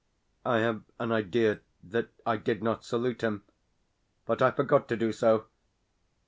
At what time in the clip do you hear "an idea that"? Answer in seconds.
0.99-2.09